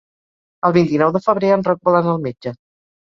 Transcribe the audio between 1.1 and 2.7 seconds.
de febrer en Roc vol anar al metge.